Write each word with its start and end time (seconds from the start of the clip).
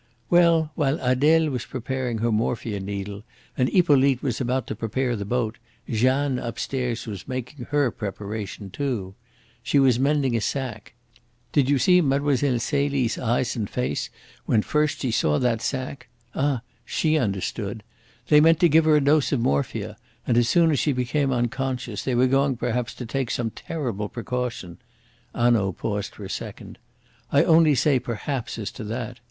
"Well, 0.31 0.71
while 0.73 0.97
Adele 0.99 1.51
was 1.51 1.67
preparing 1.67 2.17
her 2.17 2.31
morphia 2.31 2.79
needle 2.79 3.23
and 3.55 3.69
Hippolyte 3.69 4.23
was 4.23 4.41
about 4.41 4.65
to 4.65 4.75
prepare 4.75 5.15
the 5.15 5.25
boat, 5.25 5.59
Jeanne 5.87 6.39
upstairs 6.39 7.05
was 7.05 7.27
making 7.27 7.65
her 7.65 7.91
preparation 7.91 8.71
too. 8.71 9.13
She 9.61 9.77
was 9.77 9.99
mending 9.99 10.35
a 10.35 10.41
sack. 10.41 10.95
Did 11.51 11.69
you 11.69 11.77
see 11.77 12.01
Mlle. 12.01 12.35
Celie's 12.35 13.19
eyes 13.19 13.55
and 13.55 13.69
face 13.69 14.09
when 14.47 14.63
first 14.63 15.01
she 15.01 15.11
saw 15.11 15.37
that 15.37 15.61
sack? 15.61 16.07
Ah! 16.33 16.63
she 16.83 17.15
understood! 17.15 17.83
They 18.27 18.41
meant 18.41 18.59
to 18.61 18.69
give 18.69 18.85
her 18.85 18.95
a 18.95 19.01
dose 19.03 19.31
of 19.31 19.39
morphia, 19.41 19.97
and, 20.25 20.35
as 20.35 20.49
soon 20.49 20.71
as 20.71 20.79
she 20.79 20.93
became 20.93 21.31
unconscious, 21.31 22.03
they 22.03 22.15
were 22.15 22.25
going 22.25 22.57
perhaps 22.57 22.95
to 22.95 23.05
take 23.05 23.29
some 23.29 23.51
terrible 23.51 24.09
precaution" 24.09 24.79
Hanaud 25.35 25.73
paused 25.73 26.15
for 26.15 26.25
a 26.25 26.27
second. 26.27 26.79
"I 27.31 27.43
only 27.43 27.75
say 27.75 27.99
perhaps 27.99 28.57
as 28.57 28.71
to 28.71 28.83
that. 28.85 29.19